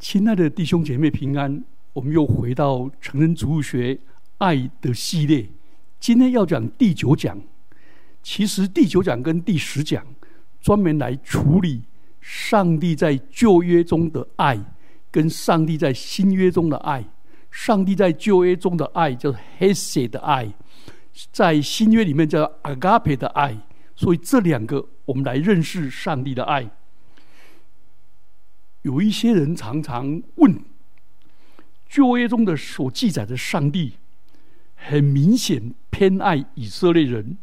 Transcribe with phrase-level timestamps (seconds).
[0.00, 3.98] 亲爱的弟兄姐妹平安，我们又回到成人植物学
[4.38, 5.46] 爱的系列。
[6.00, 7.38] 今天要讲第九讲。
[8.22, 10.02] 其实第九讲跟第十讲
[10.58, 11.82] 专门来处理
[12.18, 14.58] 上帝在旧约中的爱，
[15.10, 17.04] 跟上帝在新约中的爱。
[17.50, 20.50] 上帝在旧约中的爱叫 h e s e 的爱，
[21.30, 23.54] 在新约里面叫 Agape 的爱。
[23.94, 26.70] 所以这两个，我们来认识上帝的爱。
[28.82, 30.58] 有一些人常常问：
[31.88, 33.94] 旧约中的所记载的上帝，
[34.74, 37.36] 很明显偏爱以色列人，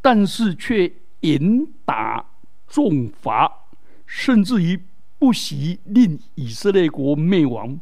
[0.00, 0.90] 但是却
[1.20, 2.24] 严打
[2.66, 3.66] 重罚，
[4.06, 4.80] 甚至于
[5.18, 7.78] 不惜令以色列国灭亡，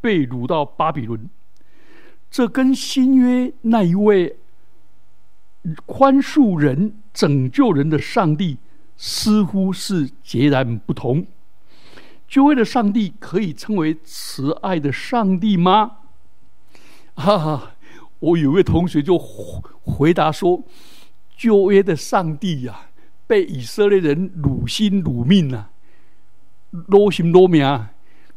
[0.00, 1.28] 被掳到巴比伦。
[2.30, 4.36] 这跟新约那一位
[5.86, 8.58] 宽恕人、拯救人的上帝，
[8.96, 11.26] 似乎是截然不同。
[12.28, 15.98] 旧约的上帝可以称为慈爱的上帝吗？
[17.14, 17.72] 哈哈，
[18.18, 20.64] 我有位同学就回答说
[21.36, 22.88] ：“旧约的上帝呀，
[23.26, 25.70] 被以色列人辱心辱命啊，
[26.70, 27.86] 落心落命，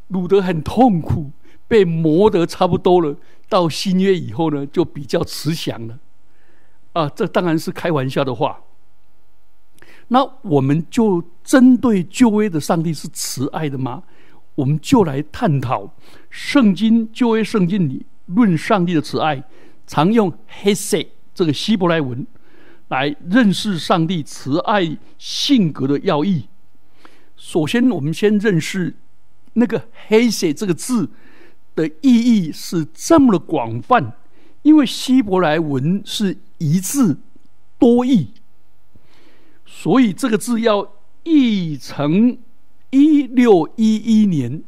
[0.07, 1.31] 辱得很痛苦，
[1.67, 3.17] 被磨得差不多了。
[3.49, 5.99] 到新约以后呢，就比较慈祥了。
[6.93, 8.61] 啊，这当然是开玩笑的话。”
[10.09, 14.03] 那我们就针对旧约的上帝是慈爱的吗？
[14.55, 15.93] 我们就来探讨
[16.29, 19.41] 圣经旧约圣经里论上帝的慈爱，
[19.87, 22.27] 常用 h e s e 这个希伯来文
[22.89, 26.47] 来认识上帝慈爱性格的要义。
[27.37, 28.95] 首先，我们先认识
[29.53, 31.09] 那个 h e s e 这个字
[31.75, 34.11] 的意义是这么的广泛，
[34.63, 37.19] 因为希伯来文是一字
[37.77, 38.33] 多义。
[39.81, 40.91] 所以这个字要
[41.23, 42.37] 译成
[42.89, 44.61] 一六一一年，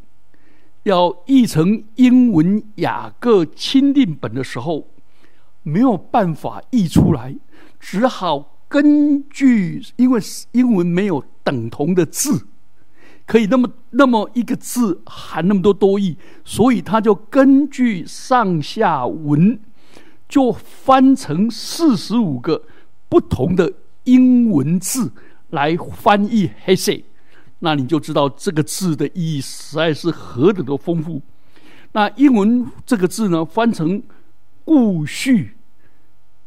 [0.83, 4.87] 要译成英文雅各钦定本的时候，
[5.63, 7.35] 没有办法译出来，
[7.77, 10.21] 只好根据因为
[10.53, 12.47] 英文没有等同的字，
[13.25, 19.59] 可以那么那么一个字含那么多多义，所以他就根据上下文，
[20.29, 22.63] 就翻成四十五个
[23.09, 23.73] 不同的。
[24.03, 25.11] 英文字
[25.49, 27.03] 来翻译 “hese”，
[27.59, 31.21] 那你就知道这个字的意义实在是何等的丰富。
[31.91, 34.01] 那英文这个字呢，翻成
[34.65, 35.57] “顾续”、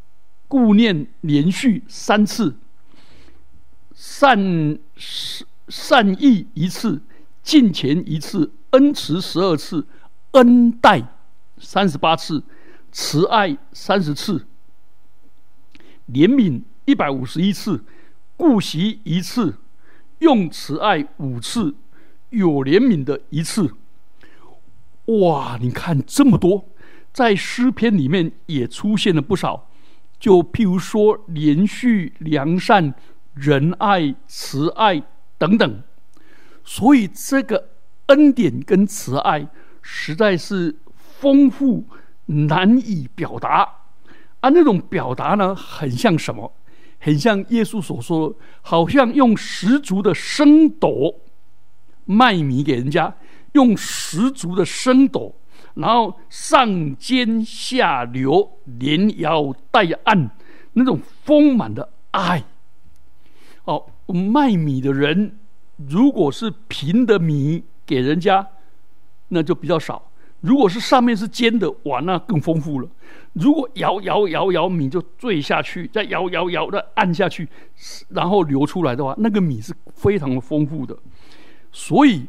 [0.47, 2.55] “顾念”连续三次
[3.93, 4.77] ，“善
[5.67, 7.01] 善意”一次
[7.41, 9.87] ，“敬虔”一次，“恩慈”十二次
[10.31, 11.07] ，“恩待”
[11.57, 12.43] 三十八次
[12.91, 14.45] ，“慈爱”三十次
[16.11, 16.61] ，“怜悯”。
[16.85, 17.83] 一百五十一次，
[18.37, 19.57] 顾惜一次，
[20.19, 21.75] 用慈爱五次，
[22.29, 23.73] 有怜悯的一次。
[25.05, 25.57] 哇！
[25.61, 26.65] 你看这么多，
[27.11, 29.69] 在诗篇里面也出现了不少。
[30.19, 32.93] 就譬如说，连续良善、
[33.33, 35.03] 仁爱、慈爱
[35.37, 35.83] 等等。
[36.63, 37.69] 所以这个
[38.07, 39.47] 恩典跟慈爱
[39.81, 41.85] 实在是丰富
[42.25, 43.69] 难以表达。
[44.39, 46.51] 啊，那种表达呢，很像什么？
[47.05, 51.13] 很像耶稣所说，好像用十足的升斗
[52.05, 53.15] 卖米给人家，
[53.51, 55.35] 用十足的升斗，
[55.75, 60.31] 然后上尖下流，连摇带按，
[60.73, 62.43] 那种丰满的爱。
[63.65, 65.37] 哦，卖米的人
[65.87, 68.47] 如果是平的米给人家，
[69.27, 70.09] 那就比较少。
[70.41, 72.89] 如果是上面是尖的，哇，那更丰富了。
[73.35, 77.47] 如果摇摇摇摇米就坠下去，再摇摇摇的按下去，
[78.09, 80.97] 然后流出来的话，那个米是非常的丰富的。
[81.71, 82.25] 所以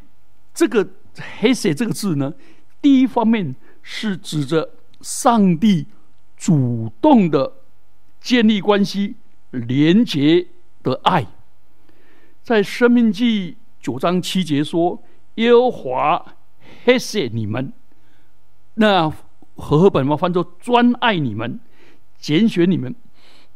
[0.52, 0.86] 这个
[1.38, 2.34] “黑色”这个字呢，
[2.82, 4.68] 第一方面是指着
[5.00, 5.86] 上帝
[6.36, 7.52] 主动的
[8.20, 9.14] 建立关系、
[9.52, 10.48] 连结
[10.82, 11.24] 的爱。
[12.42, 15.00] 在《生命记》九章七节说
[15.36, 16.34] ：“耶和华
[16.84, 17.72] 黑色你们。”
[18.74, 19.12] 那
[19.56, 21.58] 和合本嘛翻作专爱你们，
[22.18, 22.94] 拣选你们，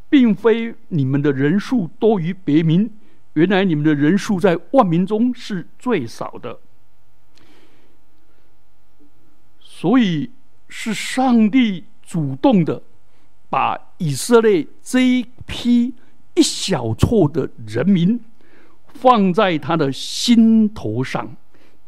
[0.08, 2.90] 并非你们的人数多于别民，
[3.34, 6.58] 原来你们的人数在万民中是最少的，
[9.60, 10.30] 所以
[10.68, 12.82] 是上帝主动的
[13.48, 15.94] 把以色列这一批
[16.34, 18.18] 一小撮的人民
[18.86, 21.36] 放在他的心头上，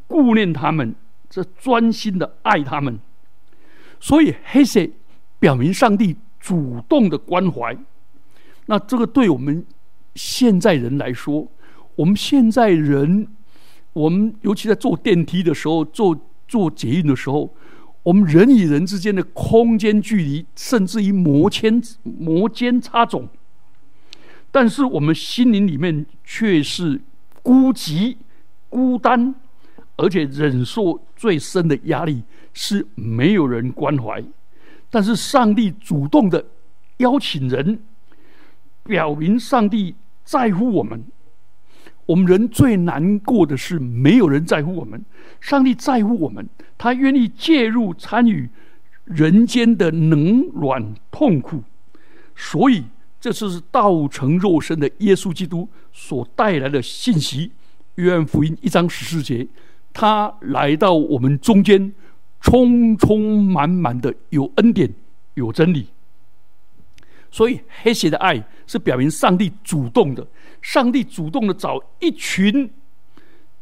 [0.07, 0.95] 顾念他们，
[1.31, 3.01] 这专心的爱他们。
[4.03, 4.85] 所以黑色
[5.39, 7.77] 表明上帝主动的关怀，
[8.67, 9.65] 那这个对我们
[10.17, 11.47] 现在人来说，
[11.95, 13.29] 我们现在人
[13.93, 16.19] 我们尤其在坐电梯的时候，坐
[16.49, 17.55] 坐捷运的时候，
[18.03, 23.29] 我们人与人之间的空间距离，甚至于摩肩摩肩擦踵。
[24.51, 27.01] 但是我们心灵里面却是
[27.41, 28.17] 孤寂、
[28.69, 29.33] 孤单，
[29.95, 34.23] 而且忍受最深的压力是没有人关怀。
[34.91, 36.45] 但是上帝主动的
[36.99, 37.81] 邀请人，
[38.85, 39.95] 表明上帝
[40.25, 41.03] 在乎我们。
[42.05, 45.03] 我们人最难过的是没有人在乎我们，
[45.41, 46.47] 上帝在乎我们，
[46.77, 48.51] 他愿意介入参与
[49.05, 51.63] 人间的冷暖痛苦，
[52.35, 52.85] 所以
[53.21, 57.53] 这就是道成肉身的耶稣基督所带来的信息。
[57.95, 59.47] 约翰福音一章十四节，
[59.93, 61.95] 他来到我们中间，
[62.43, 64.93] 充充满满的有恩典
[65.35, 65.89] 有真理。
[67.31, 70.27] 所以黑血的爱是表明上帝主动的。
[70.61, 72.71] 上帝主动的找一群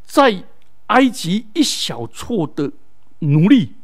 [0.03, 0.43] 在
[0.89, 2.73] 埃及一小撮的
[3.21, 3.75] 奴隶，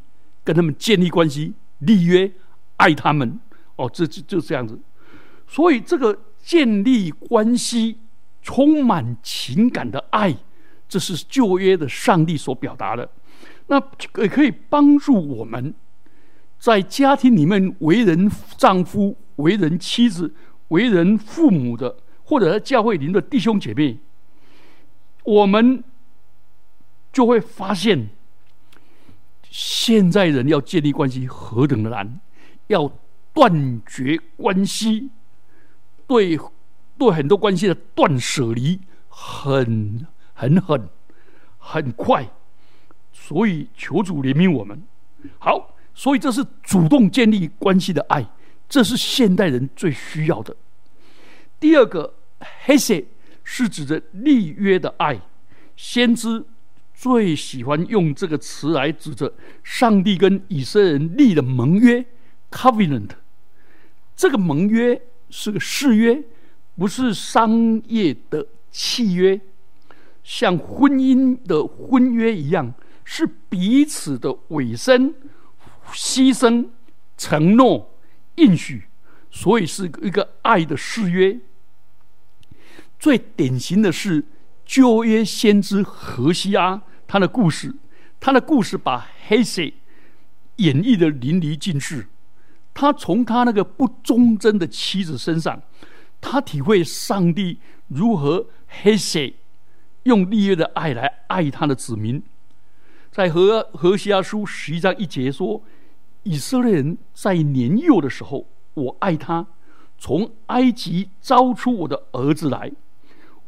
[0.43, 2.33] 跟他们建立关系、立约、
[2.77, 3.39] 爱他们。
[3.77, 4.79] 哦，这就就这样子。
[5.47, 7.99] 所以，这个建立关系、
[8.43, 10.37] 充满情感的爱，
[10.89, 13.09] 这是旧约的上帝所表达的。
[13.67, 13.83] 那
[14.23, 15.75] 也可以帮助我们
[16.59, 20.35] 在家庭里面为人丈夫、为人妻子、
[20.69, 21.97] 为人父母的。
[22.29, 23.99] 或者在教会里的弟兄姐妹，
[25.23, 25.85] 我们
[27.13, 28.09] 就会发现，
[29.49, 32.19] 现在人要建立关系何等的难，
[32.67, 32.91] 要
[33.33, 35.11] 断绝关系，
[36.09, 36.37] 对
[36.99, 40.05] 对很多关系的断舍离，很
[40.35, 40.89] 很狠，
[41.59, 42.29] 很快，
[43.19, 44.81] 所以求主怜悯我们。
[45.39, 48.25] 好，所以这是主动建立关系的爱，
[48.69, 50.55] 这是现代人最需要的。
[51.59, 52.15] 第二个，
[52.65, 52.95] 黑色
[53.43, 55.21] 是指着立约的爱。
[55.75, 56.45] 先知
[56.95, 59.33] 最喜欢用这个词来指着
[59.65, 62.05] 上帝跟以色列人立的盟约
[62.51, 63.11] （covenant）。
[64.15, 66.23] 这个盟约是个誓约，
[66.77, 69.41] 不是商业的契约，
[70.23, 72.73] 像婚姻的婚约一样，
[73.07, 75.15] 是彼此的委身、
[75.93, 76.67] 牺牲、
[77.17, 77.95] 承诺、
[78.35, 78.89] 应许。
[79.29, 81.39] 所以是一个爱的誓约。
[82.99, 84.25] 最典型的是
[84.65, 87.75] 旧约先知何西阿他的故事，
[88.19, 89.61] 他的故事把黑色
[90.57, 92.07] 演绎的淋漓尽致。
[92.73, 95.61] 他从他那个不忠贞的妻子身上，
[96.19, 97.59] 他体会上帝
[97.89, 99.21] 如何黑色
[100.05, 102.23] 用立约的爱来爱他的子民。
[103.17, 105.63] 在何何西阿书十一章一节说
[106.25, 109.47] ：“以色列人在年幼的时候。”我爱他，
[109.97, 112.71] 从埃及招出我的儿子来，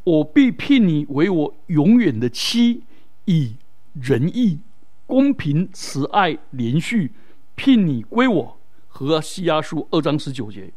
[0.05, 2.85] 我必聘你为我永远的妻，
[3.27, 3.57] 以
[3.93, 4.61] 仁义、
[5.07, 7.13] 公平、慈爱连续
[7.55, 8.59] 聘你归我。
[8.87, 10.73] 和西亚书二章十九节。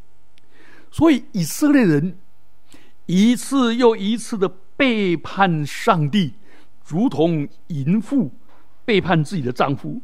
[0.92, 2.18] 所以以色列人
[3.06, 6.34] 一次又一次的背叛上帝，
[6.86, 8.30] 如同淫妇
[8.86, 10.02] 背叛自己的丈夫，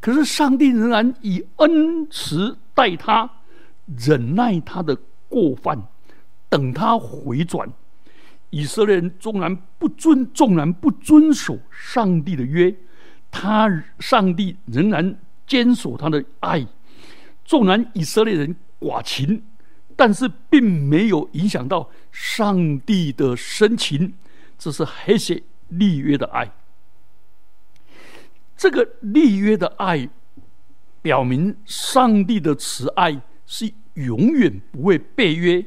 [0.00, 3.30] 可是上帝仍然以恩慈待他。
[3.98, 4.96] 忍耐他的
[5.28, 5.82] 过犯，
[6.48, 7.68] 等他回转。
[8.50, 12.74] 以色列人纵然不遵，纵然不遵守上帝的约，
[13.30, 16.64] 他上帝仍然坚守他的爱。
[17.44, 19.42] 纵然以色列人寡情，
[19.96, 24.14] 但是并没有影响到上帝的深情。
[24.56, 25.34] 这是黑色
[25.68, 26.50] 立约的爱。
[28.56, 30.08] 这个立约的爱，
[31.00, 33.72] 表明上帝的慈爱是。
[33.94, 35.62] 永远不会背约，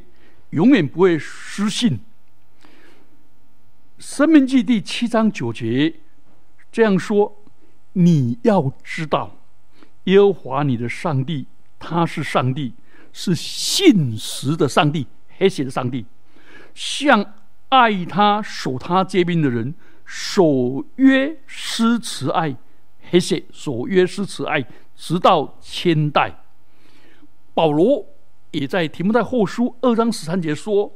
[0.50, 2.00] 永远不会失信。
[4.00, 5.94] 生命记第七章九节
[6.72, 7.38] 这样说
[7.94, 9.38] ：“你要知道，
[10.06, 11.46] 耶和华你的上帝，
[11.78, 12.74] 他是上帝，
[13.14, 15.06] 是信实的上帝，
[15.38, 16.08] 黑血的上帝，
[16.74, 17.24] 向
[17.70, 22.58] 爱他、守他诫命的人，守约施慈爱，
[23.10, 26.44] 黑血守约是慈爱，直到千代。”
[27.54, 28.08] 保罗。
[28.52, 30.90] 也在提摩太后书二章十三节说：“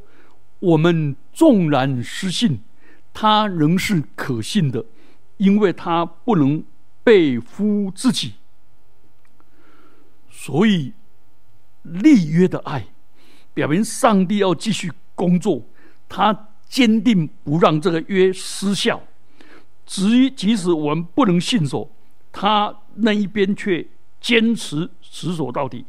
[0.60, 2.62] 我们纵然失信，
[3.14, 4.86] 他仍是可信的，
[5.36, 6.64] 因为他不能
[7.04, 8.36] 背负自己。
[10.32, 10.94] 所以
[11.82, 12.88] 立约的爱，
[13.54, 15.62] 表明上帝要继续工作，
[16.08, 19.02] 他坚定不让这个约失效。
[19.86, 21.92] 至于即使我们不能信守，
[22.42, 23.86] 他那一边却
[24.22, 25.84] 坚持执守到底。”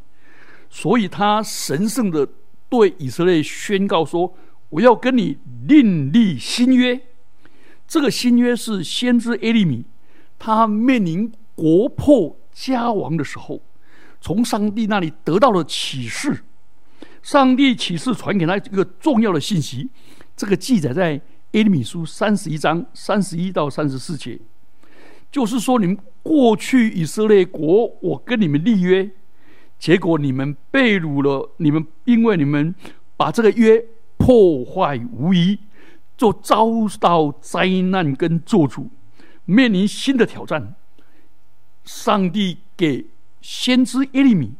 [0.68, 2.28] 所以他神圣的
[2.68, 4.34] 对以色列宣告说
[4.70, 5.38] ：“我要跟你
[5.68, 7.00] 另立新约。”
[7.86, 9.84] 这个新约是先知耶利米，
[10.40, 13.62] 他面临国破家亡的时候，
[14.20, 16.42] 从上帝那里得到了启示。
[17.22, 19.88] 上帝启示传给他一个重要的信息，
[20.36, 21.12] 这个记载在
[21.52, 24.38] 耶利米书三十一章三十一到三十四节，
[25.30, 29.10] 就是说你们过去以色列国，我跟你们立约，
[29.78, 32.74] 结果你们被掳了，你们因为你们
[33.16, 33.84] 把这个约
[34.16, 35.58] 破坏无疑，
[36.16, 36.66] 就遭
[36.98, 38.90] 到灾难跟做主，
[39.44, 40.74] 面临新的挑战。
[41.84, 43.06] 上帝给
[43.40, 44.54] 先知耶利米。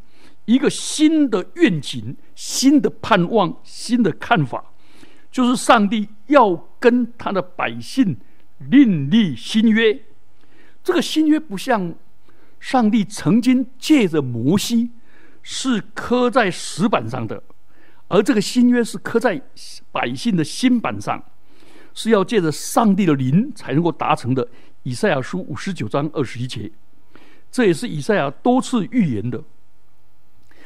[0.46, 4.72] 一个新的愿景、新的盼望、新的看法，
[5.30, 8.16] 就是上帝要跟他的百姓
[8.58, 9.96] 另立新约。
[10.82, 11.94] 这个新约不像
[12.58, 14.90] 上帝曾经借着摩西
[15.42, 17.42] 是刻在石板上的，
[18.08, 19.40] 而这个新约是刻在
[19.92, 21.22] 百姓的心板上，
[21.94, 24.46] 是要借着上帝的灵才能够达成的。
[24.82, 26.70] 以赛亚书五十九章二十一节，
[27.50, 29.42] 这也是以赛亚多次预言的。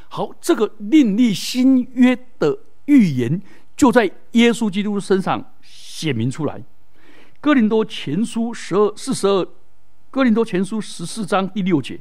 [0.08, 3.42] 好，这个另立新约的预言
[3.76, 6.62] 就在耶稣基督身上显明出来。
[7.40, 9.46] 哥林多前书十二四十二，
[10.14, 11.98] 哥林多前书十四章第六节，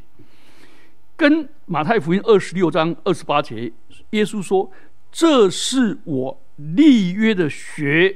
[1.16, 3.74] 跟马太福音二十六章二十八节，
[4.12, 4.72] 耶稣说
[5.12, 8.16] ：“这是我立约的血，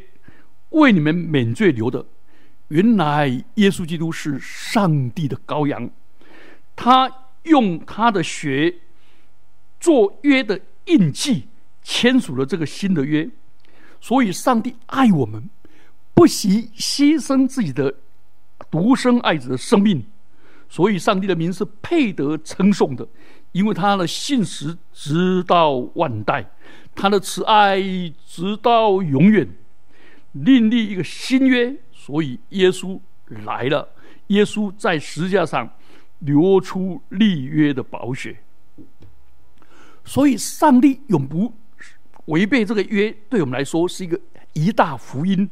[0.69, 2.05] 为你们免罪流的。”
[2.69, 5.89] 原来耶稣基督是上帝的羔羊，
[6.75, 7.11] 他
[7.45, 8.75] 用他的血。
[9.79, 11.47] 做约的印记，
[11.81, 13.27] 签署了这个新的约，
[13.99, 15.49] 所以上帝爱我们，
[16.13, 17.95] 不惜牺牲自己的
[18.69, 20.03] 独生爱子的生命，
[20.67, 23.07] 所以上帝的名是配得称颂的，
[23.51, 26.51] 因为他的信实直到万代，
[26.95, 27.79] 他的慈爱
[28.25, 29.47] 直到永远，
[30.33, 32.99] 另立一个新约，所以耶稣
[33.45, 33.87] 来了，
[34.27, 35.69] 耶稣在十字架上
[36.19, 38.37] 流出立约的宝血。
[40.03, 41.53] 所以，上帝永不
[42.25, 44.17] 违背这个约，对我们来说是一个
[44.53, 45.49] 一大福音。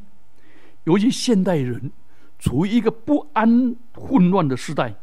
[0.86, 1.92] 尤其现代人
[2.40, 4.96] 处于一个不安、混乱的时代，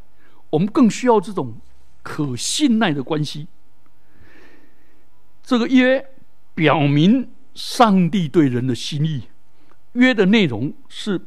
[0.51, 1.55] 我们更需要这种
[2.03, 3.49] 可信赖的关系。
[5.43, 6.05] 这个约
[6.55, 9.23] 表明上帝对人的心意，
[9.93, 11.21] 约的内容是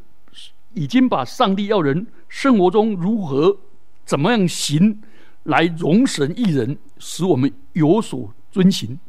[0.74, 3.58] 已经把上帝要人生活中如何、
[4.06, 5.02] 怎么样行。
[5.46, 9.00] 来容神一人，使我们有所遵行。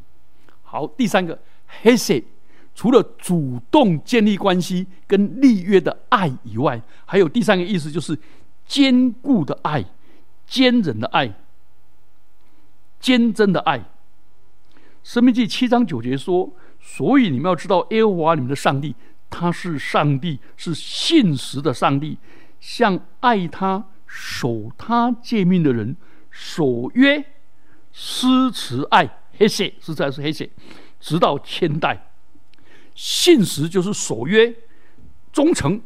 [0.61, 1.41] 好，第三个
[1.81, 2.23] hesi
[2.77, 8.15] 除了主动建立关系跟立约的爱以外，还有第三个意思，就是
[8.67, 9.83] 坚固的爱、
[10.45, 11.33] 坚忍的爱、
[12.99, 13.83] 坚贞的爱。
[15.03, 18.93] 生命记七章九节说：“所以你们要知道，耶和华你们的上帝，
[19.27, 22.19] 他是上帝，是信实的上帝，
[22.59, 25.97] 像爱他、守他诫命的人。”
[26.29, 27.25] 守约、
[27.91, 30.45] 施慈爱，黑色实在是黑色，
[30.99, 32.06] 直到千代。
[32.97, 34.55] 信实就是守约、
[35.31, 35.79] 忠诚、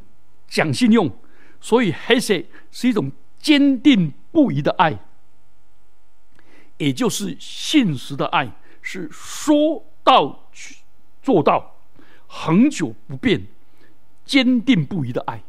[0.47, 1.11] 讲信用，
[1.59, 2.41] 所以黑色
[2.71, 4.97] 是一种坚定不移的爱，
[6.77, 10.49] 也就是信实的爱，是说到
[11.21, 11.75] 做到，
[12.27, 13.45] 恒久不变、
[14.23, 15.43] 坚定不移的爱。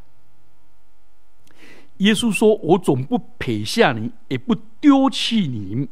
[1.98, 5.88] 耶稣说：“我总不撇下你，也不丢弃你。”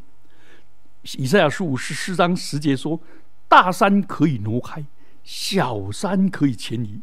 [1.16, 3.00] 以赛亚书五十四章十节说
[3.46, 4.84] ：“大山可以挪开，
[5.22, 7.00] 小山可以迁移，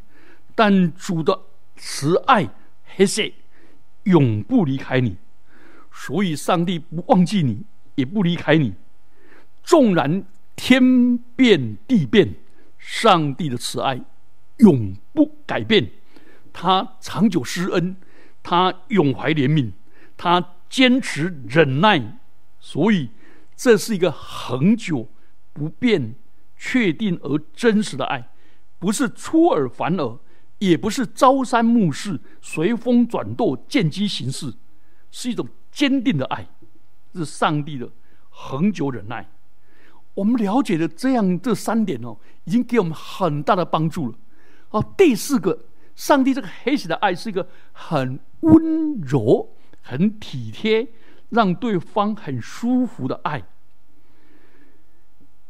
[0.56, 1.40] 但主的
[1.76, 2.50] 慈爱、
[2.86, 3.24] 黑色
[4.04, 5.18] 永不离开你。
[5.92, 7.64] 所以，上帝不忘记你，
[7.96, 8.74] 也不离开你。
[9.64, 12.36] 纵然天变地变，
[12.78, 14.02] 上帝的慈爱
[14.58, 15.90] 永不改变，
[16.54, 17.96] 他长久施恩。”
[18.50, 19.74] 他永怀怜悯，
[20.16, 22.18] 他坚持忍耐，
[22.62, 23.10] 所以
[23.58, 25.10] 这是一个恒久
[25.52, 26.16] 不变、
[26.58, 28.30] 确定而真实的爱，
[28.80, 30.18] 不是出尔反尔，
[30.60, 34.54] 也不是朝三暮四、随风转舵、见机行事，
[35.12, 36.48] 是一种坚定的爱，
[37.14, 37.90] 是上帝的
[38.30, 39.30] 恒久忍耐。
[40.16, 44.18] 我们了解的这样这三点哦，已经给我们很大的帮助了。
[44.70, 45.66] 哦，第四个。
[45.96, 49.50] 上帝这个黑色的爱是一个很温柔、
[49.82, 50.88] 很体贴，
[51.30, 53.44] 让对方很舒服的爱。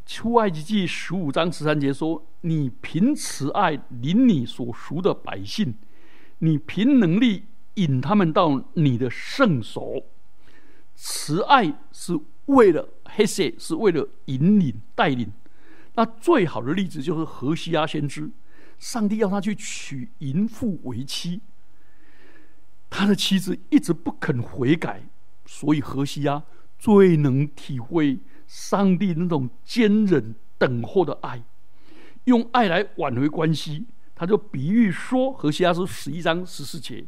[0.07, 5.75] 出埃及记十五章十三节说：“你凭慈爱领你所属的百姓，
[6.39, 10.01] 你凭能力引他们到你的圣所。
[10.95, 15.29] 慈爱是为了黑色，是为了引领带领。
[15.95, 18.31] 那最好的例子就是何西阿先知。”
[18.79, 21.41] 上帝要他去娶淫妇为妻，
[22.89, 25.09] 他的妻子一直不肯悔改，
[25.45, 26.43] 所以何西阿
[26.77, 31.43] 最能体会上帝那种坚忍等候的爱，
[32.23, 33.85] 用爱来挽回关系。
[34.15, 37.05] 他就比喻说，何西阿书十一章十四节，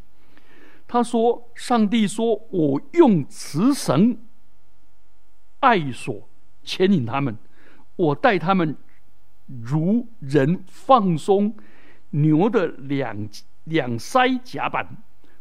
[0.87, 4.15] 他说：“上帝说，我用慈绳
[5.59, 6.29] 爱所
[6.63, 7.35] 牵引他们，
[7.95, 8.77] 我带他们
[9.47, 11.55] 如人放松
[12.11, 13.27] 牛的两
[13.63, 14.97] 两腮甲板，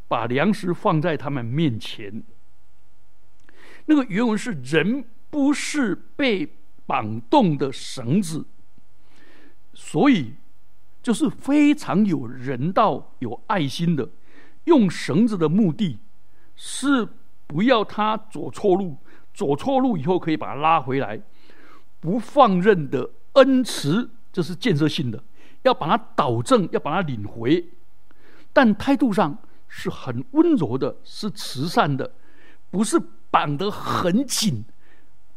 [0.07, 2.23] 把粮食放在他们面前。”
[3.85, 6.54] 那个原文是“人不是被
[6.87, 8.47] 绑动的绳子”，
[9.75, 10.35] 所以。
[11.00, 14.06] 就是非常有人道、有爱心的，
[14.64, 15.99] 用绳子的目的
[16.54, 17.08] 是
[17.47, 18.99] 不要他走错路，
[19.32, 21.18] 走错路以后可以把他拉回来，
[21.99, 25.23] 不放任的恩慈，这是建设性的，
[25.62, 27.64] 要把他导正，要把他领回，
[28.52, 32.12] 但态度上是很温柔的，是慈善的，
[32.70, 34.62] 不是绑得很紧。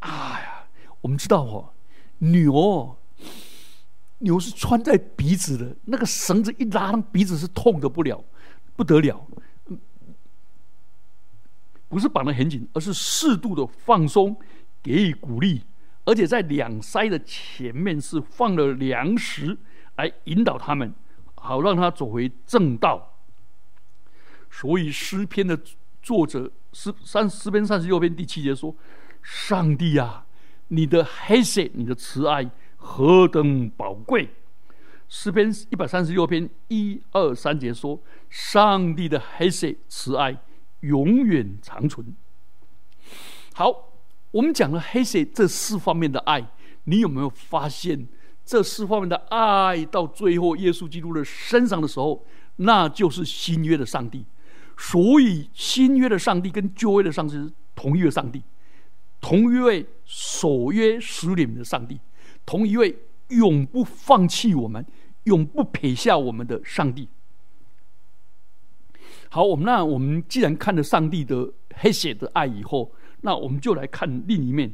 [0.01, 0.67] 哎呀，
[1.01, 1.73] 我们知道哦，
[2.19, 2.95] 牛。
[4.23, 8.23] 牛是穿在鼻子的，那个绳子一拉，那鼻子是痛的不了，
[8.75, 9.25] 不得了。
[11.89, 14.39] 不是绑得很紧，而是适度的放松，
[14.83, 15.63] 给予鼓励，
[16.05, 19.57] 而且在两腮的前面是放了粮食
[19.95, 20.93] 来引导他们，
[21.33, 23.17] 好让他走回正道。
[24.51, 25.59] 所以诗篇的
[26.03, 28.75] 作者诗三诗篇三十六篇第七节说
[29.21, 30.25] ：“上帝啊，
[30.69, 32.49] 你的黑色，你的慈爱。”
[32.83, 34.27] 何等宝贵！
[35.07, 40.35] 诗篇一百三十六篇一二三节说：“上帝的黑色慈爱
[40.79, 42.15] 永远长存。”
[43.53, 43.93] 好，
[44.31, 46.43] 我们讲了黑色这四方面的爱，
[46.85, 48.07] 你有没有发现
[48.43, 52.25] 这四方面的爱到最后耶稣基督的身上的时候，
[52.55, 54.25] 那就是新约的上帝。
[54.75, 58.41] 所以新约的上帝跟旧约的上帝是同一个上帝，
[59.21, 62.01] 同一位守约使领的上帝。
[62.45, 62.97] 同一位
[63.29, 64.85] 永不放弃我们、
[65.23, 67.07] 永不撇下我们的上帝。
[69.29, 72.91] 好，我们那我们既然看了上帝的黑血的爱以后，
[73.21, 74.73] 那我们就来看另一面。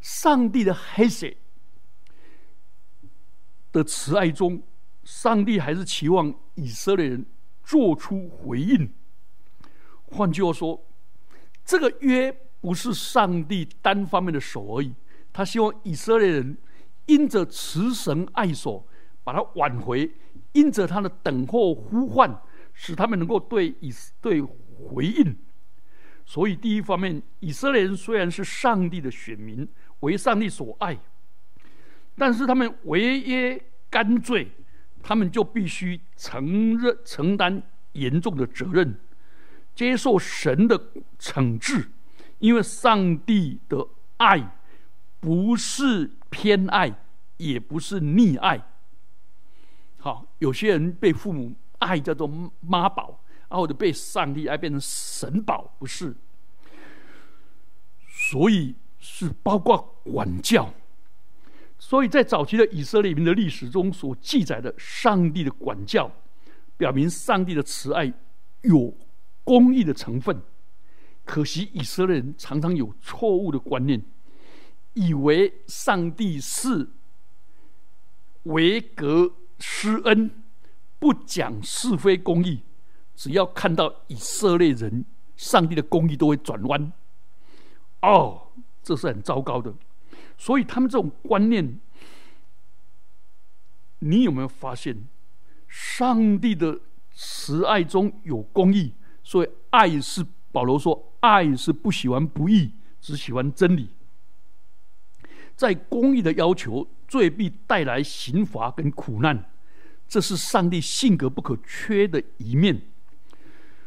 [0.00, 1.36] 上帝的黑血
[3.72, 4.62] 的慈爱中，
[5.02, 7.26] 上帝还是期望以色列人
[7.64, 8.92] 做出回应。
[10.12, 10.86] 换句话说，
[11.64, 14.94] 这个约不是上帝单方面的手而已。
[15.32, 16.56] 他希望以色列人
[17.06, 18.86] 因着慈神爱所，
[19.24, 20.08] 把他挽回；
[20.52, 22.40] 因着他的等候呼唤，
[22.72, 25.36] 使他们能够对以对回应。
[26.26, 29.66] 所以，第一方面，以色列人虽然是上帝的选民，
[30.00, 30.96] 为上帝所爱，
[32.16, 34.48] 但是他们违约干罪，
[35.02, 37.60] 他们就必须承认承担
[37.92, 38.96] 严重的责任，
[39.74, 40.80] 接受神的
[41.18, 41.88] 惩治，
[42.40, 44.56] 因为上帝的爱。
[45.22, 46.90] 不是偏爱，
[47.36, 48.58] 也不是溺爱。
[49.98, 52.26] 好，有些人被父母爱叫做
[52.60, 56.16] 妈宝，啊，或者被上帝爱变成神宝，不是。
[58.08, 60.72] 所以是包括管教。
[61.78, 66.10] 所以在早期的以色列民的历史中所记载的上帝的管教，
[66.78, 68.10] 表明上帝的慈爱
[68.62, 68.96] 有
[69.44, 70.40] 公义的成分。
[71.30, 74.02] 可惜以色列人常常有错误的观念。
[74.94, 76.88] 以为上帝是
[78.42, 80.28] 维格施恩，
[80.98, 82.62] 不讲是非公义，
[83.14, 85.04] 只要看到以色列人，
[85.36, 86.92] 上帝的公义都会转弯。
[88.02, 88.48] 哦，
[88.82, 89.72] 这是很糟糕的。
[90.36, 91.78] 所以他们这种观念，
[94.00, 95.06] 你有没有发现，
[95.68, 96.80] 上帝的
[97.14, 98.94] 慈爱中有公义？
[99.22, 103.90] 所以爱是保罗说，爱是不喜欢不义，只喜欢真理。
[105.54, 109.50] 在公义的要求，罪必带来刑罚跟苦难，
[110.08, 112.80] 这是上帝性格不可缺的一面。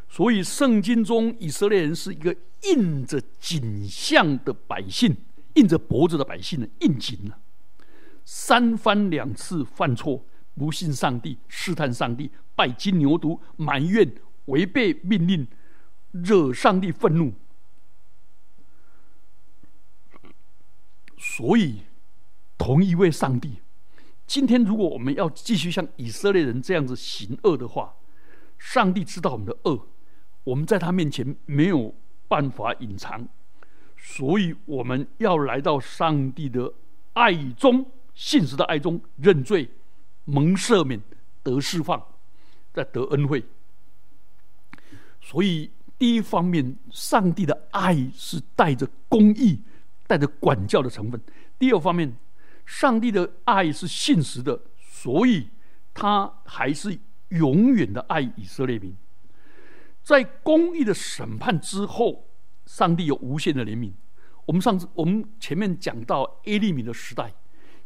[0.08, 5.16] 所以，圣经中以色列人是一个印着景象的百姓，
[5.54, 7.34] 印着脖子的百姓的印景呢。
[8.24, 15.44] 三番两次犯错，不信上帝，试探上帝，拜金牛犊，埋怨，违背命令，
[16.14, 17.34] 惹上帝愤怒。
[21.18, 21.82] 所以，
[22.56, 23.58] 同一位上帝，
[24.26, 27.94] 今天如果我们要继续像以色列人这样子行恶的话，
[28.58, 29.86] 上帝知道我们的恶，
[30.44, 31.94] 我们在他面前没有
[32.28, 33.26] 办法隐藏，
[33.96, 36.72] 所以我们要来到上帝的
[37.14, 39.68] 爱中，信实的爱中认罪，
[40.24, 41.02] 蒙赦免，
[41.42, 42.06] 得释放，
[42.72, 43.44] 再得恩惠。
[45.20, 49.62] 所以第一方面，上帝的爱是带着公义、
[50.06, 51.18] 带着管教的成分；
[51.58, 52.14] 第二方面，
[52.66, 55.48] 上帝的爱是信实的，所以
[55.94, 58.94] 他还是永远的爱以色列民。
[60.02, 62.26] 在公义的审判之后，
[62.66, 63.92] 上帝有无限的怜悯。
[64.46, 67.32] 我们上次我们前面讲到耶利米的时代，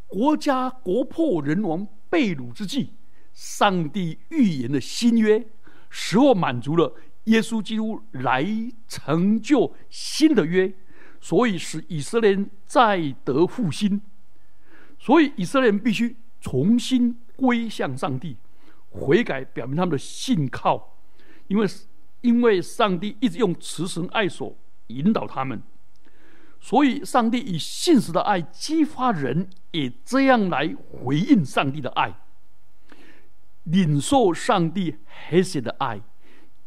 [0.09, 2.95] 国家国破人亡、被掳之际，
[3.33, 5.47] 上帝预言的新约
[5.89, 6.93] 使我满足了
[7.29, 8.45] 耶稣基督来
[8.87, 10.73] 成就新的约，
[11.21, 14.01] 所以使以色列人再得复兴。
[14.99, 18.37] 所以以色列人必须重新归向上帝，
[18.91, 20.99] 悔改，表明他们的信靠，
[21.47, 21.67] 因为。
[22.21, 24.53] 因为上帝一直用慈神爱所
[24.89, 25.63] 引导他们，
[26.59, 32.13] 所以上帝以信实的爱激发人，也这样来回应上帝的爱，
[33.63, 34.97] 领受上帝
[35.29, 36.01] 黑色的爱，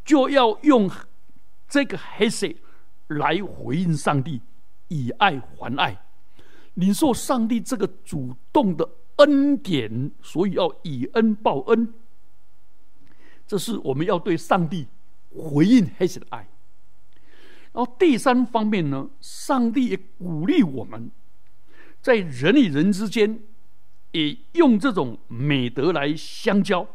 [0.04, 0.90] 就要用
[1.68, 2.48] 这个黑色
[3.08, 4.40] 来回应上帝，
[4.88, 6.04] 以爱还爱，
[6.74, 11.92] 领受上帝这个主动的恩典，所以要以恩报恩，
[13.46, 14.86] 这是我们要对上帝。
[15.34, 16.46] 回应黑色的爱，
[17.72, 21.10] 然后第三方面呢，上帝也鼓励我们，
[22.02, 23.40] 在人与人之间，
[24.10, 26.86] 也用这种美德来相交。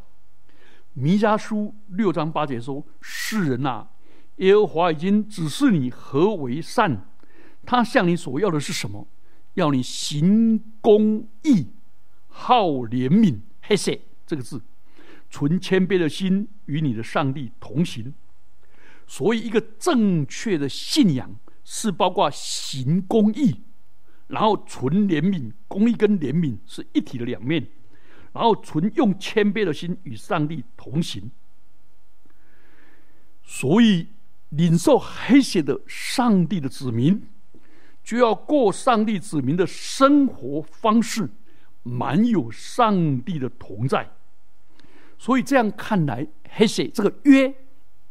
[0.99, 3.87] 弥迦书六章八节说：“世人呐，
[4.37, 7.05] 耶和华已经指示你何为善，
[7.63, 9.07] 他向你所要的是什么？
[9.53, 11.67] 要你行公义，
[12.27, 14.59] 好怜悯。”黑色这个字，
[15.29, 18.15] 存谦卑的心，与你的上帝同行。
[19.05, 23.61] 所以，一个正确的信仰是包括行公义，
[24.29, 25.51] 然后存怜悯。
[25.67, 27.67] 公义跟怜悯是一体的两面，
[28.37, 31.31] 然后存用谦卑的心与上帝同行。
[33.43, 34.09] 所以，
[34.49, 37.27] 领受黑血的上帝的子民，
[38.03, 41.27] 就要过上帝子民的生活方式，
[41.81, 44.11] 满有上帝的同在。
[45.17, 47.55] 所以，这样看来，黑血这个约。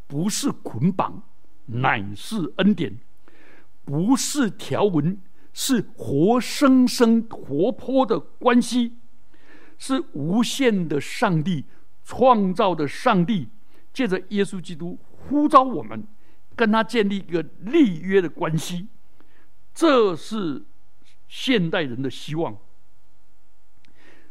[0.09, 1.21] 不是捆绑，
[1.67, 2.93] 乃是恩典；
[3.85, 5.21] 不是条文，
[5.53, 8.93] 是活生生、活泼的关系，
[9.79, 11.65] 是无限的上帝
[12.05, 13.49] 创造的上帝，
[13.93, 16.07] 借着耶稣基督呼召我们，
[16.55, 18.89] 跟他建立一个立约的关系。
[19.75, 20.65] 这是
[21.29, 22.57] 现代人的希望。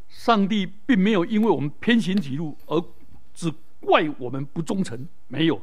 [0.07, 2.83] 上帝并没有因为我们偏行己路而
[3.33, 3.53] 只。
[3.81, 5.61] 怪我们不忠诚，没有，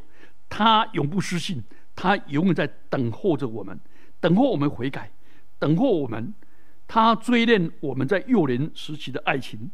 [0.49, 1.61] 他永不失信，
[1.97, 3.77] 他永远在等候着我们，
[4.21, 5.11] 等候我们悔改，
[5.59, 6.33] 等候我们，
[6.95, 9.71] 他追恋我们在幼年时期的爱情，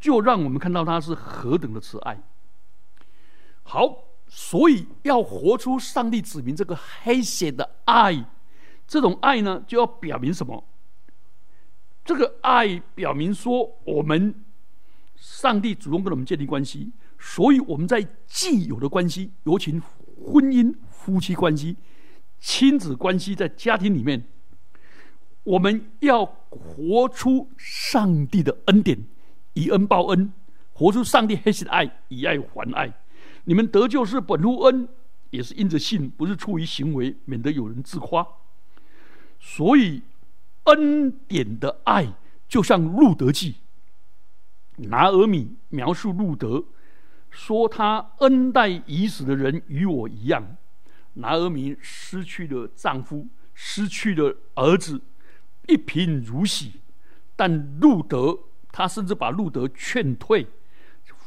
[0.00, 2.20] 就让我们看到他是何等的慈爱。
[3.62, 8.28] 好，所以要活出上帝指明这个黑血的爱，
[8.88, 10.64] 这种爱呢，就要表明什么？
[12.04, 14.34] 这个爱表明说，我们
[15.14, 16.90] 上帝主动跟我们建立关系。
[17.20, 19.80] 所以我们在既有的关系，尤其
[20.26, 21.76] 婚姻、夫妻关系、
[22.40, 24.26] 亲子关系，在家庭里面，
[25.48, 29.02] 我们要活出上帝的恩典，
[29.54, 30.30] 以恩报恩，
[30.74, 32.92] 活出上帝黑心的爱，以爱还爱。
[33.44, 34.86] 你们得救是本乎恩，
[35.30, 38.26] 也是因着信，不是出于行为，免得有人自夸。
[39.40, 40.02] 所以
[40.64, 42.12] 恩典的爱，
[42.46, 43.54] 就像路德记，
[44.76, 46.62] 拿俄米描述路德。
[47.30, 50.56] 说他恩待已死的人与我一样，
[51.14, 55.00] 拿俄米失去了丈夫，失去了儿子，
[55.68, 56.80] 一贫如洗。
[57.36, 58.36] 但路德
[58.72, 60.44] 他甚至把路德劝退，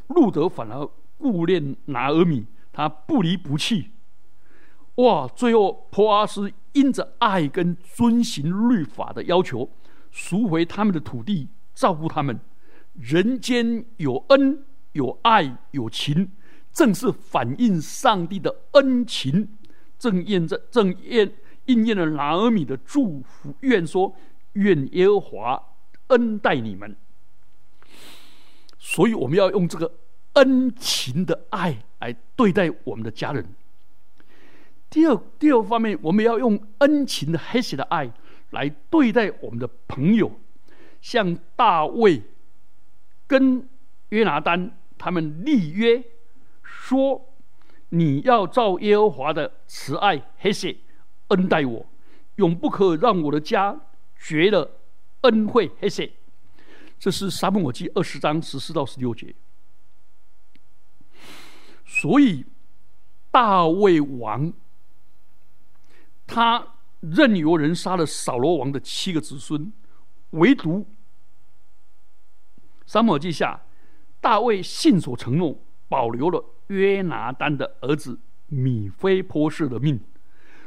[0.08, 0.86] 路德反而
[1.18, 3.92] 顾念拿俄米，他不离不弃。
[4.96, 5.26] 哇！
[5.30, 9.70] 最后波阿斯因着爱跟遵行律法的要求，
[10.12, 12.38] 赎回他们的土地，照顾他们。
[13.00, 14.66] 人间有恩。
[14.94, 16.34] 有爱有情，
[16.74, 19.48] 正是反映上帝的恩情，
[19.98, 21.32] 正验着正验
[21.68, 24.14] 应验了拿尔米的祝福愿说：
[24.54, 25.64] 愿耶和华
[26.08, 26.96] 恩待你们。
[28.78, 29.92] 所以我们要用这个
[30.34, 33.54] 恩情的爱来对待我们的家人。
[34.90, 38.12] 第二，第二方面，我们要用恩情的黑色的爱
[38.50, 40.40] 来对待我们的朋友，
[41.02, 42.22] 像大卫
[43.28, 43.68] 跟
[44.10, 44.78] 约拿丹。
[44.98, 46.04] 他们立约
[46.62, 47.34] 说
[47.90, 50.68] ：“你要照耶和华的慈爱、黑色
[51.30, 51.86] 恩待我，
[52.36, 53.80] 永不可让我的家
[54.24, 54.80] 绝了
[55.22, 56.08] 恩惠。”黑色，
[57.00, 59.34] 这是撒母耳记二十章十四到十六节。
[61.86, 62.46] 所以，
[63.32, 64.54] 大卫王，
[66.26, 69.74] 他任由人杀了扫罗王的七个子孙，
[70.30, 70.88] 唯独
[72.86, 73.62] 撒母耳记下，
[74.22, 80.00] 大卫信所承诺，保留了约拿丹的儿子米非波设的命，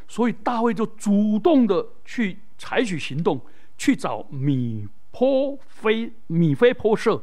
[0.06, 3.40] 所以大卫就主动的去采取行动，
[3.76, 7.22] 去找米波非米非波设，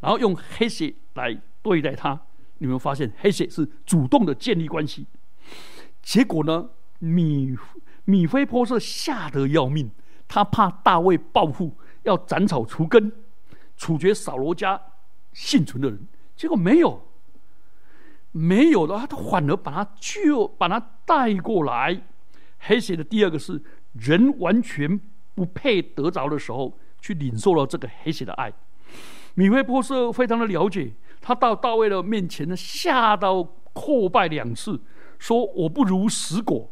[0.00, 2.20] 然后用黑血来对待他。
[2.58, 5.06] 你们发现黑血是主动的建立关系，
[6.02, 7.56] 结果呢，米
[8.04, 9.90] 米非波设吓得要命，
[10.26, 13.12] 他怕大卫报复，要斩草除根，
[13.76, 14.80] 处决扫罗家
[15.32, 16.06] 幸存的人。
[16.34, 17.06] 结果没有，
[18.32, 22.02] 没有的话，他反而把他就把他带过来。
[22.60, 23.62] 黑血的第二个是
[24.00, 25.00] 人完全
[25.34, 28.52] 不配得着的时候，去领受了这个黑血的爱。
[29.34, 30.92] 米非波设非常的了解。
[31.20, 34.80] 他到大卫的面前呢，吓到叩拜两次，
[35.18, 36.70] 说：“我不如死果。”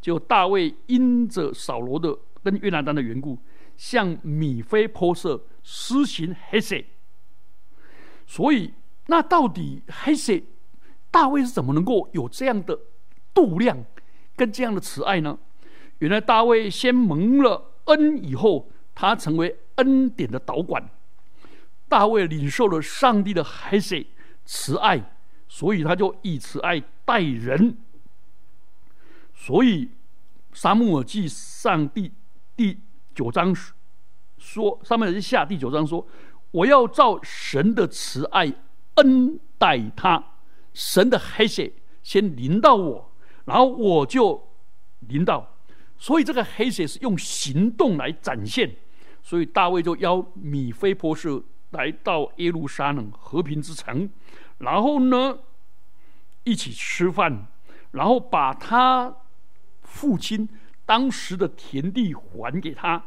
[0.00, 3.38] 就大卫因着扫罗的跟约拿丹的缘故，
[3.76, 6.76] 向米非波设施行黑色。
[8.24, 8.72] 所以，
[9.08, 10.32] 那到底黑色
[11.10, 12.78] 大卫是怎么能够有这样的
[13.34, 13.84] 度量
[14.36, 15.36] 跟这样的慈爱呢？
[15.98, 20.88] 原来大卫先蒙了恩以后，他成为恩典的导管。
[21.88, 24.06] 大卫领受了上帝的海水
[24.44, 25.12] 慈爱，
[25.48, 27.78] 所以他就以慈爱待人。
[29.34, 29.90] 所以
[30.52, 32.10] 沙漠耳记上第
[32.56, 32.80] 第
[33.14, 33.54] 九章
[34.38, 36.06] 说，沙漠耳记下第九章说
[36.50, 38.52] ：“我要照神的慈爱
[38.96, 40.34] 恩待他，
[40.74, 43.12] 神的海水先临到我，
[43.44, 44.48] 然后我就
[45.00, 45.55] 临到。
[45.98, 48.76] 所以这个黑水是用行动来展现。
[49.22, 54.08] 所以大卫就邀米非波设。”来到耶路撒冷和平之城，
[54.58, 55.36] 然后呢，
[56.44, 57.48] 一起吃饭，
[57.90, 59.14] 然后把他
[59.82, 60.48] 父亲
[60.86, 63.04] 当时的田地还给他，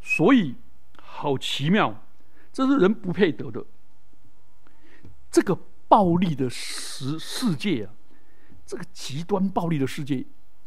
[0.00, 0.54] 所以
[1.00, 2.02] 好奇妙，
[2.50, 3.64] 这是人不配得的。
[5.30, 7.92] 这个暴力的世世界啊，
[8.64, 10.24] 这个极端暴力的世界，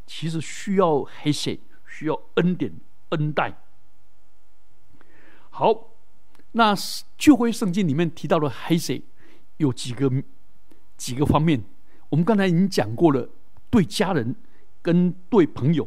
[0.10, 2.74] 其实需要黑血，需要恩典
[3.10, 3.54] 恩待。
[5.52, 5.86] 好。
[6.54, 6.74] 那
[7.16, 9.04] 旧约圣经里面提到的黑水
[9.58, 10.12] 有几个
[10.98, 11.64] 几个方面，
[12.10, 13.30] 我们刚才已经讲过了，
[13.70, 14.36] 对家人
[14.82, 15.84] 跟对朋友，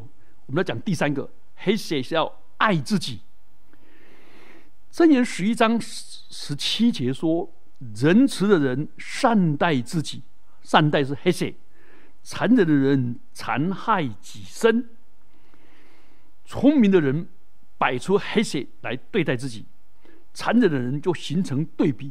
[0.47, 3.23] 我们来讲第三个黑水是要爱自己。
[4.93, 7.53] 箴言十一章十七节说
[7.97, 10.23] ：“仁慈的人善待自己，
[10.63, 11.53] 善待是黑水；
[12.23, 14.89] 残忍的人残害己身。
[16.45, 17.29] 聪明的人
[17.79, 19.67] 摆出黑水来对待自己。”
[20.35, 22.11] 残忍的人就形成对比，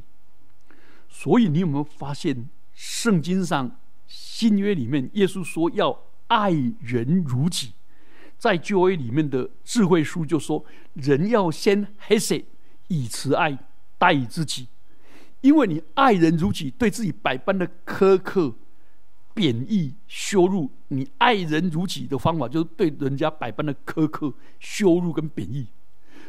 [1.10, 7.74] 所以你有没有发现，圣经上新约里面，耶稣说要爱人如己，
[8.38, 12.40] 在旧约里面的智慧书就说，人要先黑色
[12.90, 13.58] 以慈爱
[13.98, 14.68] 待自己，
[15.42, 18.54] 因为你爱人如己，对自己百般的苛刻、
[19.34, 25.68] 贬义、羞辱，你爱人如己的方法就是对人家百般的苛刻、羞辱跟贬义。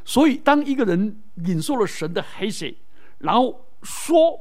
[0.04, 2.74] 所以，当一个人领受了神的黑血，
[3.18, 4.40] 然后说：“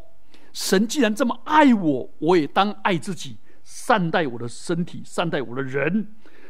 [0.53, 6.07] 神既然这么爱我，我也当爱自己，善待我的身体，善待我的人，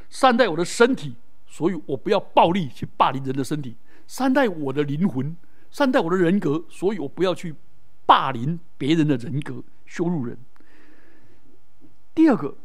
[0.10, 1.16] 善待我的身体。
[1.48, 3.76] 所以我不要暴力去霸凌人的身体，
[4.08, 5.36] 善待我的灵魂，
[5.70, 6.64] 善待我的人格。
[6.70, 7.54] 所以我不要去
[8.06, 10.38] 霸凌别人的人格，羞辱人。”
[12.14, 12.56] 第二个，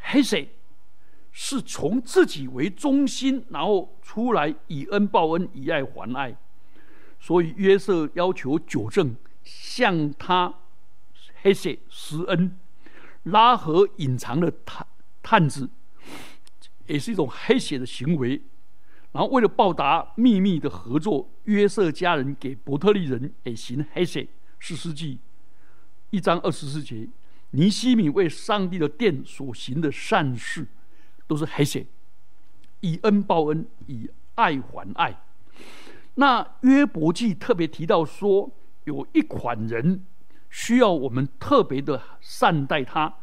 [0.00, 0.48] 黑血。
[1.40, 6.36] 是从自己为中心，然后出来以恩报恩，以爱还爱。
[7.20, 10.52] 所以约瑟要求九正向他
[11.42, 12.58] 黑色施恩，
[13.22, 14.84] 拉合隐藏的探
[15.22, 15.68] 探子，
[16.88, 18.42] 也是一种黑血的行为。
[19.12, 24.26] 然后为了报答秘密的合作，约瑟家人给伯特利人也行黑血。
[24.58, 25.18] 四世纪
[26.10, 27.06] 一章二十四节，
[27.50, 30.66] 尼西米为上帝的殿所行的善事。
[31.26, 31.84] 都是黑血，
[32.80, 35.20] 以恩报恩，以爱还爱。
[36.14, 38.50] 那约伯记特别提到说，
[38.84, 40.06] 有一款人
[40.48, 43.14] 需要我们特别的善待他。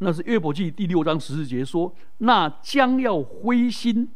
[0.00, 4.10] 那是约伯记第六章十四节说：“那将要灰心、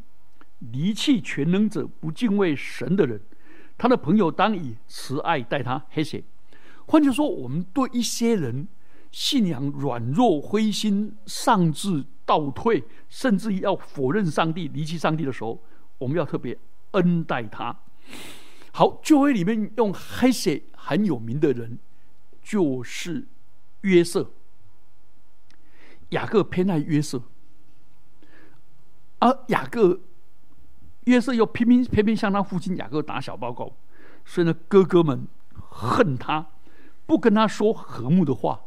[0.59, 3.19] 离弃全能者、不敬畏神的人，
[3.79, 6.23] 他的朋友当以慈爱待他。”黑血。
[6.89, 8.69] 换句话说，我们对一些人
[9.19, 12.05] 信仰软弱、灰心、丧志。
[12.29, 15.59] 倒退，甚至于要否认上帝、离弃上帝的时候，
[15.97, 16.59] 我们要特别
[16.91, 17.75] 恩待他。
[18.71, 21.79] 好，旧约里面用黑血很有名的人，
[22.43, 23.27] 就是
[23.81, 24.31] 约瑟。
[26.11, 27.23] 雅各偏爱约瑟，
[29.21, 29.99] 而雅各
[31.05, 33.73] 约瑟又偏偏偏偏向他父亲雅各打小报告，
[34.27, 35.27] 所以呢，哥哥们
[35.57, 36.51] 恨他，
[37.07, 38.61] 不跟他说和睦的话。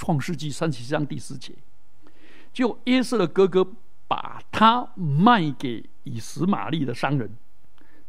[0.00, 1.52] 创世纪三十七章第四节，
[2.54, 3.62] 就约瑟的哥哥
[4.08, 7.36] 把他卖给以实玛利的商人，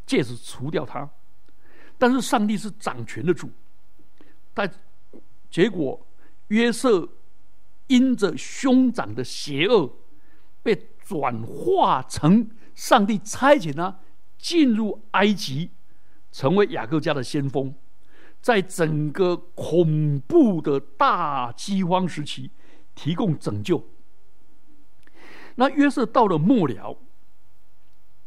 [0.06, 1.10] 借此除掉他。
[1.98, 3.50] 但是上帝是掌权的主，
[4.54, 4.72] 但
[5.50, 6.00] 结果
[6.48, 7.10] 约瑟
[7.88, 9.94] 因着兄长的邪恶，
[10.64, 14.00] 被转化成上帝差遣他
[14.38, 15.70] 进入埃及，
[16.32, 17.76] 成为雅各家的先锋。
[18.42, 22.50] 在整个恐怖的大饥荒时期，
[22.96, 23.84] 提供拯救。
[25.56, 26.98] 那约瑟到了末了，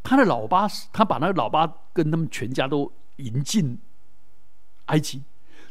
[0.03, 3.79] 他的老爸，他把那个老爸跟他们全家都迎进
[4.87, 5.23] 埃及。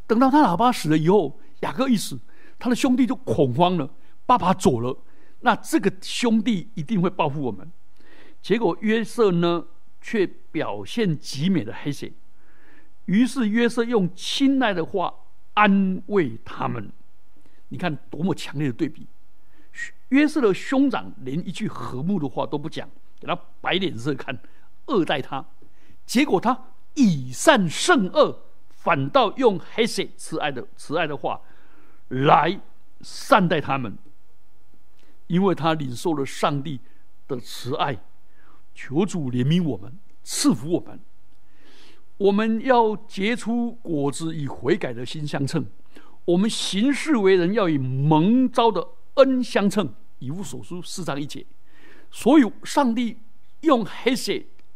[0.05, 2.19] 等到他老爸死了以后，雅各一死，
[2.59, 3.89] 他的兄弟就恐慌了。
[4.25, 4.97] 爸爸走了，
[5.41, 7.71] 那这个兄弟一定会报复我们。
[8.41, 9.65] 结果约瑟呢，
[10.01, 12.07] 却表现极美的黑色。
[13.05, 15.13] 于是约瑟用亲爱的话
[15.53, 16.91] 安慰他们，
[17.69, 19.07] 你看多么强烈的对比！
[20.09, 22.89] 约瑟的兄长连一句和睦的话都不讲，
[23.19, 24.39] 给他摆脸色看，
[24.85, 25.45] 恶待他。
[26.05, 31.41] 结果他以善胜恶，反倒用黑色慈爱的慈爱的话
[32.09, 32.59] 来
[33.01, 33.97] 善待他们，
[35.27, 36.79] 因为他领受了上帝
[37.27, 37.97] 的慈爱。
[38.75, 40.99] 求主怜悯我们，赐福我们。
[42.23, 45.61] 我们要结出果子，以悔改的心相称；
[46.23, 49.93] 我们行事为人，要以蒙召的恩相称。
[50.19, 51.45] 以无所书四章一节。
[52.09, 53.17] 所以，上帝
[53.59, 54.31] 用黑色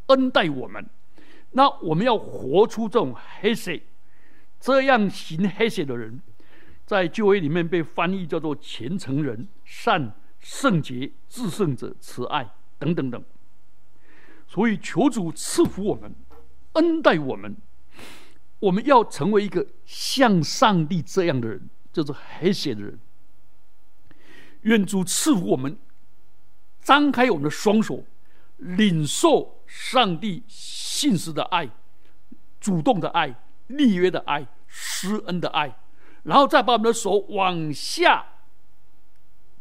[0.08, 0.86] 恩待我们，
[1.52, 3.72] 那我们要活出这种黑色，
[4.60, 6.20] 这样行黑色的人，
[6.86, 13.24] 在旧约里面被翻译叫做虔诚人、善、圣洁、至圣者、慈爱等等等。
[14.50, 16.14] 所以，求主赐福我们。
[16.78, 17.58] 恩待我们，
[18.60, 22.98] 我们要成为一个像上帝这样的人，就是黑血的人。
[24.62, 25.78] 愿主赐福我们，
[26.82, 28.04] 张开我们的双手，
[28.58, 31.70] 领受上帝信实的爱、
[32.60, 35.78] 主动的爱、立约的爱、施恩的爱，
[36.24, 38.26] 然后再把我们的手往下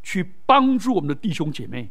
[0.03, 1.91] 去帮助我们的弟兄姐妹，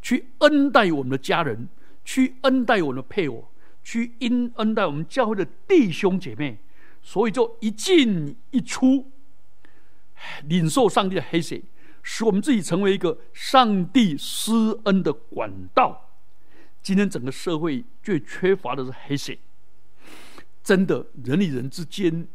[0.00, 1.68] 去恩待我们的家人，
[2.04, 3.50] 去恩待我们的配偶。
[3.84, 6.58] 去因恩待我们教会的弟兄姐妹，
[7.02, 9.12] 所以就一进一出，
[10.44, 11.62] 领受上帝的黑血，
[12.02, 16.14] 使我们自己成为一个上帝施恩的管道。
[16.82, 19.38] 今天整个社会最缺乏的是黑血，
[20.62, 22.26] 真的人与人之间，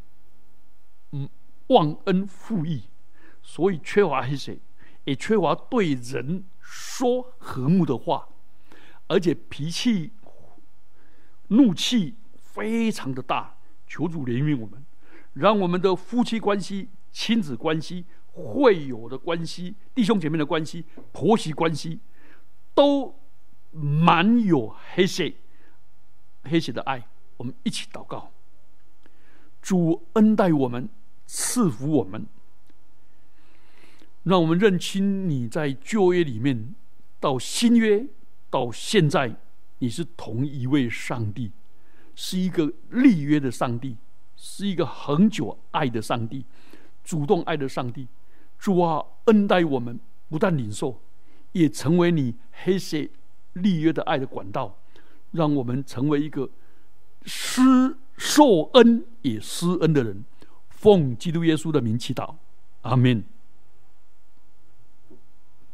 [1.14, 1.28] 嗯，
[1.68, 2.84] 忘恩负义，
[3.42, 4.60] 所以缺乏黑血，
[5.06, 8.30] 也缺乏对人说和睦的话，
[9.08, 10.12] 而且脾气。
[11.50, 14.84] 怒气非常的大，求主怜悯我们，
[15.34, 22.00] 让我们的夫妻关系、亲子关系、会友的关系、弟兄姐妹的关系、婆媳关系，
[22.74, 23.16] 都
[23.72, 25.34] 满有黑血、
[26.44, 27.08] 黑血的爱。
[27.38, 28.32] 我们一起祷告，
[29.62, 30.90] 主恩待我们，
[31.26, 32.28] 赐福我们，
[34.24, 36.76] 让我们认清你在旧约里面
[37.20, 38.06] 到新约
[38.50, 39.36] 到现在。
[39.80, 41.52] 你是同一位上帝，
[42.15, 43.98] 是一个立约的上帝，
[44.36, 46.46] 是一个恒久爱的上帝，
[47.04, 48.08] 主动爱的上帝。
[48.58, 51.02] 主啊，恩待我们，不但领受，
[51.54, 52.98] 也成为你黑色
[53.54, 54.78] 立约的爱的管道，
[55.32, 56.50] 让我们成为一个
[57.26, 60.26] 施受恩也施恩的人。
[60.68, 62.36] 奉基督耶稣的名祈祷，
[62.82, 63.24] 阿门。